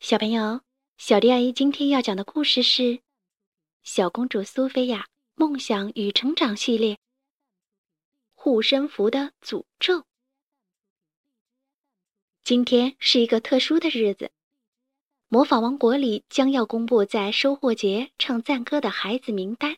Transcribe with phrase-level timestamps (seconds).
[0.00, 0.62] 小朋友，
[0.96, 2.82] 小迪阿姨今天要讲的故事是
[3.82, 6.94] 《小公主苏菲亚梦想与成长系列》
[8.32, 10.06] 护身符的诅咒。
[12.42, 14.30] 今天是一个特殊的日子，
[15.28, 19.76] 魔法王国里将要公布在收获节唱赞歌的孩子名单。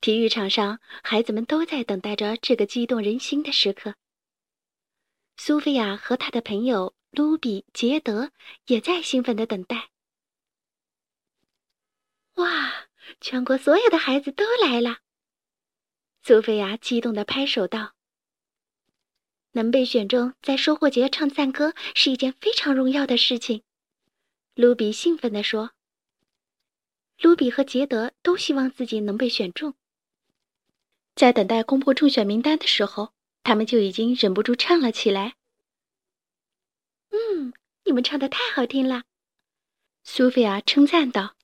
[0.00, 3.94] 体育场上，孩子们都在等待着这个激动人心的时刻。
[5.36, 6.94] 苏菲亚和她的朋友。
[7.12, 8.32] 卢比、杰德
[8.66, 9.90] 也在兴奋的等待。
[12.34, 12.88] 哇！
[13.20, 14.98] 全国所有的孩子都来了。
[16.22, 17.92] 苏菲亚激动的拍手道
[19.52, 23.62] ：“能被选中在收获节唱赞歌是一件非常荣耀的事情。”
[24.54, 25.72] 卢比兴奋地说。
[27.20, 29.74] 卢比和杰德都希望自己能被选中。
[31.14, 35.36] 在等待公布中选名单的时候，他们就已经忍不住唱了起来。
[37.84, 39.04] 你们唱的太好听了，
[40.04, 41.36] 苏菲亚称赞道。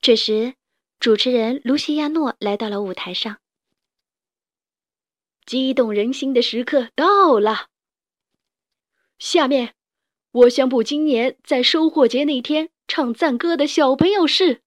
[0.00, 0.54] 这时，
[1.00, 3.38] 主持人卢西亚诺来到了舞台上。
[5.46, 7.68] 激动人心的时刻到了。
[9.18, 9.74] 下面，
[10.32, 14.62] 我宣布今年在收获节那天唱赞歌的小朋友是。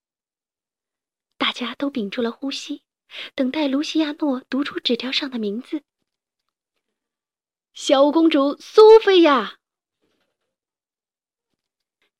[1.38, 2.82] 大家都屏住了呼吸，
[3.34, 5.82] 等待卢西亚诺读出纸条上的名字。
[7.72, 9.59] 小公主苏菲亚，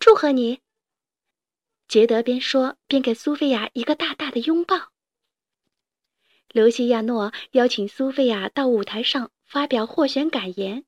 [0.01, 0.61] 祝贺你！
[1.87, 4.93] 杰德边说边给苏菲亚一个大大的拥抱。
[6.55, 10.87] 卢西亚诺邀请苏菲亚到舞台上发表获选感言。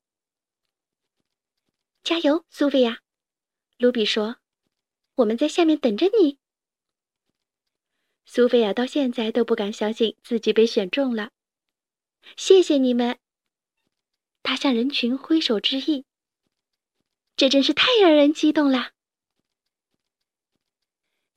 [2.03, 3.01] 加油，苏菲亚！
[3.77, 4.37] 卢比说
[5.15, 6.39] ：“我们在下面等着你。”
[8.25, 11.29] 苏菲亚到现在都不敢相信自己被选中了。
[12.35, 13.19] 谢谢你们。
[14.41, 16.03] 他向人群挥手致意，
[17.37, 18.89] 这真是太让人激动了。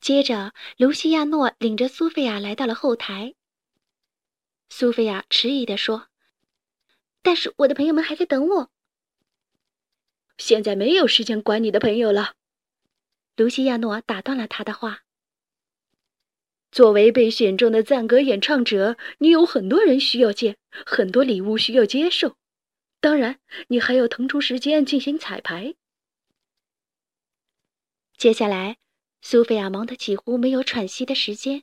[0.06, 3.34] 接着，卢西亚诺领着苏菲亚来到了后台。
[4.68, 6.06] 苏菲亚迟疑地说
[7.22, 8.70] ：“但是我的朋友们还在等我。”
[10.38, 12.34] 现在没有时间管你的朋友了，
[13.34, 15.00] 卢西亚诺打断了他的话。
[16.70, 22.36] 作为被选中的赞歌演唱者，你有很多人需要见，很多礼物需要接受。
[23.00, 25.74] 当然，你还要腾出时间进行彩排。
[28.16, 28.76] 接下来，
[29.20, 31.62] 苏菲亚忙得几乎没有喘息的时间。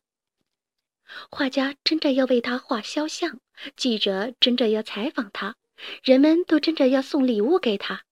[1.30, 3.40] 画家争着要为她画肖像，
[3.75, 5.56] 记者争着要采访她，
[6.03, 8.03] 人们都争着要送礼物给她。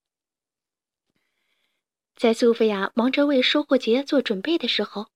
[2.16, 5.08] 在苏菲亚忙着为收获节做准备的时候，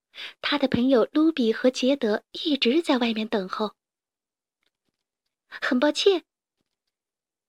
[0.41, 3.75] 她的朋友卢比和杰德一直在外面等候。
[5.47, 6.23] 很抱歉。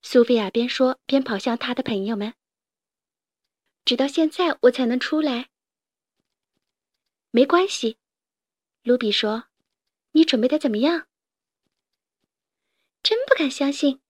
[0.03, 2.35] 苏菲亚边说边跑向她的朋友们。
[3.85, 5.49] 直到现在我才能出来。
[7.37, 7.99] 没关系，
[8.83, 9.45] 卢比说
[10.13, 11.07] ：“你准备的怎么样？”
[13.05, 14.01] 真不敢相信，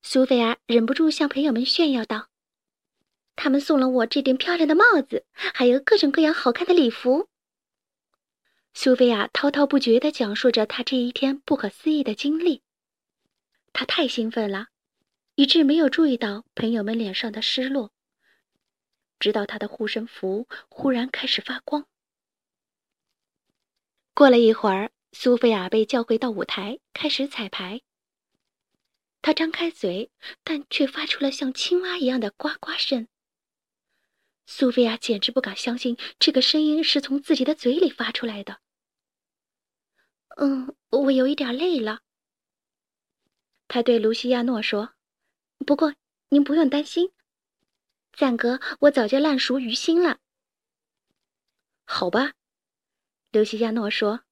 [0.00, 2.30] 苏菲亚忍不住向朋友们炫耀道
[3.36, 7.28] ：“他们送了我这顶漂亮的帽子，还有各种各样好看的礼服。”
[8.72, 12.62] 苏菲亚滔滔不绝地讲述着她这一天不可思议的经历。
[13.74, 14.68] 她太兴奋了。
[15.34, 17.92] 以致没有注意到朋友们脸上的失落，
[19.18, 21.86] 直到他的护身符忽然开始发光。
[24.14, 27.82] 过了一会儿，苏菲亚被叫回到舞台，开始彩排。
[29.20, 30.10] 她张开嘴，
[30.44, 33.08] 但却发出了像青蛙一样的呱呱声。
[34.46, 38.60] 苏菲亚简直不敢相信，这个声音是从自己的嘴里发出来的。
[40.36, 42.00] 嗯，我有一点累了。
[43.66, 44.94] 他对卢西亚诺说。
[45.66, 45.94] 不过，
[46.28, 47.10] 您不用担心，
[48.12, 50.18] 赞哥，我早就烂熟于心了。
[51.86, 52.34] 好吧，
[53.34, 54.22] 刘西亚诺说：“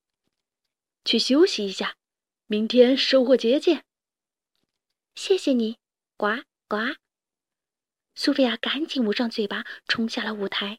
[1.05, 1.97] 去休息一下，
[2.47, 3.85] 明天收获节见。”
[5.17, 5.77] 谢谢你，
[6.17, 6.77] 呱呱。
[8.15, 10.79] 苏菲亚赶紧捂上嘴巴，冲下了舞台。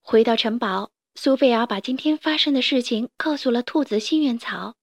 [0.00, 4.76] 回到城堡，苏菲亚把今天发生的事情告诉了兔子幸运草。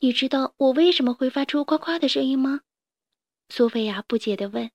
[0.00, 2.60] 你知道我为什么会发出呱呱的声音吗？
[3.48, 4.70] 苏菲亚不解地问。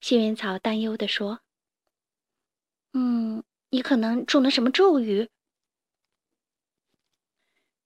[0.00, 1.40] 幸运草担忧地说
[2.92, 5.28] ：“嗯，你可能中了什么咒语。”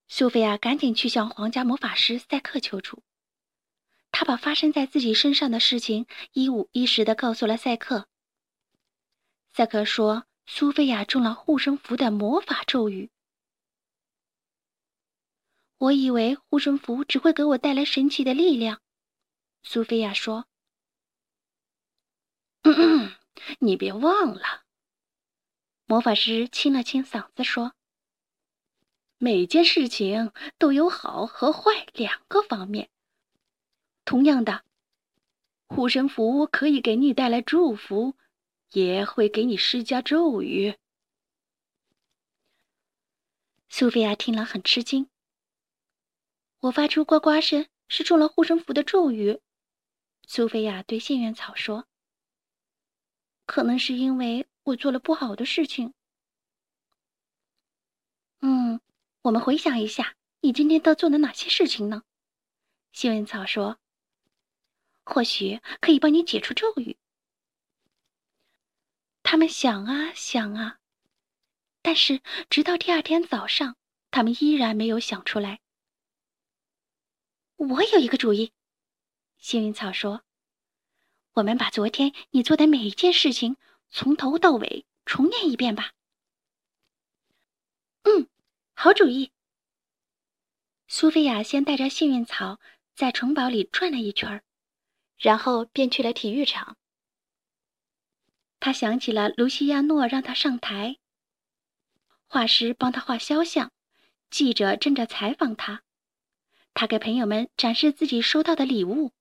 [0.09, 3.03] 苏菲亚赶紧去向皇家魔法师赛克求助。
[4.13, 8.09] 他把发生在自己身上的事情一五一十的告诉了赛克。
[9.53, 13.11] 赛克说：“苏菲亚中了护身符的魔法咒语。”
[15.79, 18.81] 我以为护身符只会给我带来神奇的力量，
[19.63, 20.47] 苏菲亚说
[23.61, 24.65] ：“你别忘了。”
[25.89, 27.73] 魔法师清了清嗓子说
[29.19, 32.91] ：“每件事情都有好和坏两个方面。
[34.05, 34.65] 同样的，
[35.69, 38.17] 护身符可以给你带来祝福，
[38.73, 40.77] 也会给你施加咒语。”
[43.71, 45.09] 苏菲亚听了很吃惊。
[46.59, 49.41] 我发出呱呱声是中了护身符的咒语。
[50.27, 51.87] 苏菲亚对幸运草说
[53.47, 55.95] ：“可能是因为。”我做了不好的事情。
[58.41, 58.81] 嗯，
[59.23, 62.03] 我们回想一下，你今天都做了哪些事情呢？
[62.93, 63.79] 幸运草说
[65.07, 66.97] ：“或许可以帮你解除咒语。”
[69.23, 70.81] 他们想啊想啊，
[71.81, 72.21] 但是
[72.51, 73.77] 直到第二天早上，
[74.11, 75.61] 他们依然没有想出来。
[77.55, 78.53] 我有一个主意，
[79.39, 80.25] 幸运草说
[81.35, 83.57] ：“我们把昨天你做的每一件事情。”
[83.99, 85.95] 从头到尾重念一遍吧。
[88.03, 88.29] 嗯，
[88.75, 89.33] 好主意。
[90.87, 92.61] 苏菲亚先带着幸运草
[92.95, 94.45] 在城堡里转了一圈
[95.17, 96.77] 然后便去了体育场。
[98.61, 100.99] 他想起了卢西亚诺让他上台，
[102.27, 103.73] 画师帮他画肖像，
[104.29, 105.83] 记者正在采访他，
[106.75, 109.13] 他给朋友们展示自己收到的礼物。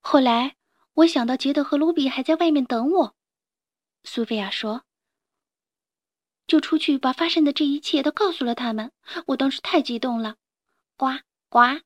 [0.00, 0.56] 后来。
[0.96, 3.14] 我想到杰德和卢比还在外面等我，
[4.04, 4.84] 苏菲亚说
[6.48, 8.90] ：“就出去把发生的这一切都告诉了他们。
[9.26, 10.36] 我当时太激动了，
[10.96, 11.20] 呱
[11.50, 11.82] 呱！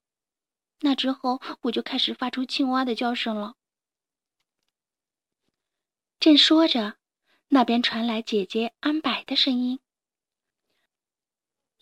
[0.83, 3.57] 那之后我就开始发出青蛙的叫声了。”
[6.21, 6.97] 正说着，
[7.49, 9.81] 那边传来姐姐安柏的声音。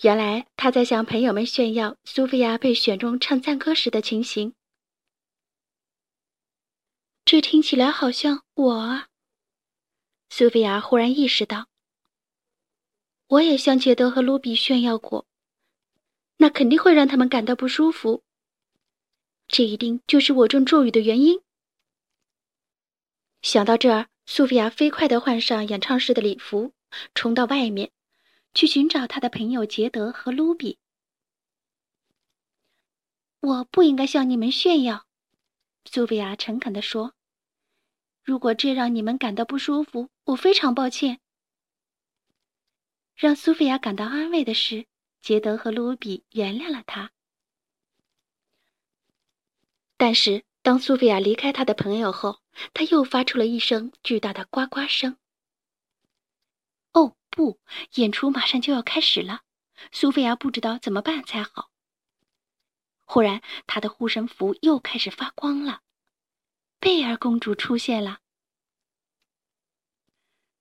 [0.01, 4.55] 原来她在向朋友们炫耀苏菲亚被选中唱赞歌时的情形。
[7.31, 9.09] 这听起来好像我啊！
[10.31, 11.69] 苏菲亚忽然意识到，
[13.27, 15.27] 我也向杰德和卢比炫耀过，
[16.39, 18.23] 那肯定会让他们感到不舒服。
[19.47, 21.43] 这一定就是我中咒语的原因。
[23.43, 26.73] 想到这儿，苏菲亚飞快地换上演唱室的礼服，
[27.15, 27.91] 冲到外面，
[28.55, 30.79] 去寻找他的朋友杰德和卢比。
[33.41, 35.05] 我不应该向你们炫耀，
[35.85, 37.13] 苏菲亚诚恳地说。
[38.29, 41.19] 如果这让你们感到不舒服，我非常抱歉。
[43.17, 44.87] 让苏菲亚感到安慰的是，
[45.23, 47.11] 杰德和卢比原谅了他。
[49.97, 52.43] 但是，当苏菲亚离开他的朋友后，
[52.75, 55.17] 他又发出了一声巨大的呱呱声。
[56.93, 57.59] 哦不！
[57.95, 59.41] 演出马上就要开始了，
[59.91, 61.71] 苏菲亚不知道怎么办才好。
[63.07, 65.81] 忽然，她的护身符又开始发光了。
[66.81, 68.21] 贝尔公主出现了。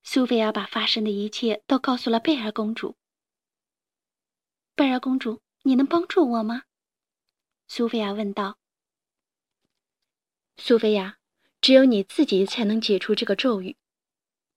[0.01, 2.97] 苏菲亚把发生的一切都告诉了贝尔公主。
[4.73, 6.63] 贝尔公主，你能帮助我吗？
[7.67, 8.57] 苏菲亚问道。
[10.57, 11.19] 苏菲亚，
[11.61, 13.77] 只有你自己才能解除这个咒语。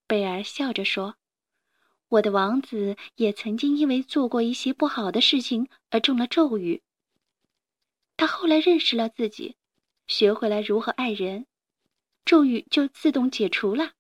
[0.07, 1.17] 贝尔笑着说
[2.09, 6.83] ：“我的王子也曾经因为做过一些不好的事情而中了咒语。
[8.17, 9.57] 他后来认识了自己，
[10.07, 11.47] 学会了如何爱人。”
[12.25, 13.93] 咒语就自动解除了。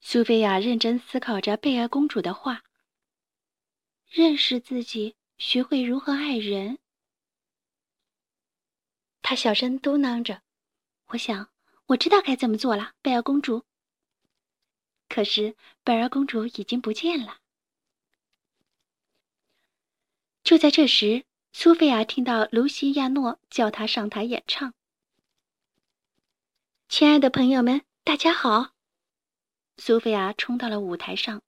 [0.00, 2.64] 苏菲亚认真思考着贝尔公主的话。
[4.08, 6.78] 认识自己，学会如何爱人。
[9.22, 10.42] 她小声嘟囔着
[11.08, 11.48] ：“我想，
[11.86, 13.64] 我知道该怎么做了。”贝尔公主。
[15.08, 17.38] 可是贝尔公主已经不见了。
[20.44, 24.74] 就在这时，苏菲亚听到卢西亚诺叫她上台演唱。
[26.94, 28.74] 亲爱的朋友们，大家好！
[29.78, 31.42] 苏菲亚冲到了舞台上。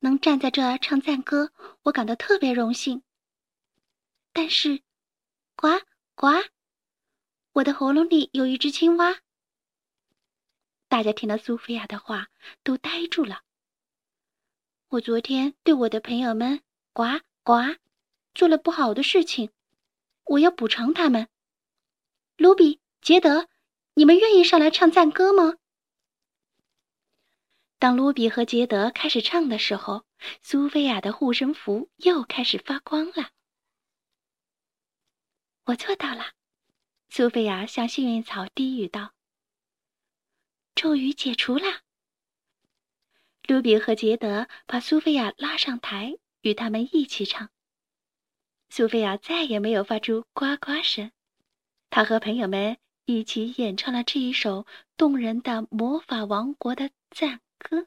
[0.00, 1.52] 能站在这儿唱赞歌，
[1.82, 3.04] 我感到特别荣幸。
[4.32, 4.82] 但是，
[5.54, 5.68] 呱
[6.16, 6.26] 呱，
[7.52, 9.20] 我的喉咙里有一只青蛙。
[10.88, 12.30] 大家听了苏菲亚的话，
[12.64, 13.42] 都呆住了。
[14.88, 16.60] 我昨天对我的朋友们
[16.92, 17.04] 呱
[17.44, 17.52] 呱
[18.34, 19.52] 做了不好的事情，
[20.24, 21.28] 我要补偿他们。
[22.36, 23.48] 卢比、杰德。
[23.94, 25.56] 你们愿意上来唱赞歌吗？
[27.78, 30.04] 当卢比和杰德开始唱的时候，
[30.42, 33.30] 苏菲亚的护身符又开始发光了。
[35.64, 36.32] 我做到了，
[37.08, 39.12] 苏菲亚向幸运草低语道
[40.74, 41.80] ：“咒语解除了。”
[43.48, 47.50] 卢比和杰德把苏菲亚拉上台，与他们一起唱。
[48.68, 51.10] 苏菲亚再也没有发出呱呱声。
[51.88, 52.76] 她和朋友们
[53.18, 57.86] 一起演唱了这一首动人的魔法王国的赞歌。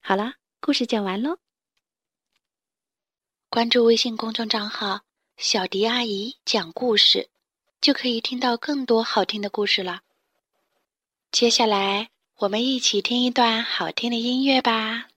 [0.00, 1.38] 好了，故事讲完喽。
[3.48, 5.02] 关注微信公众账号
[5.36, 7.28] “小迪阿姨讲故事”，
[7.80, 10.02] 就可以听到更多好听的故事了。
[11.30, 15.11] 接下来，我们一起听一段好听的音乐吧。